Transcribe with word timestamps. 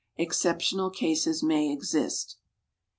Exceptional 0.17 0.89
cases 0.89 1.43
may 1.43 1.71
exist. 1.71 2.39